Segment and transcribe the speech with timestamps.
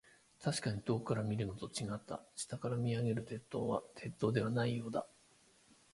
[0.43, 2.23] 確かに遠くから見るのと、違った。
[2.33, 5.05] 下から見上げる鉄塔は、鉄塔ではないようだ。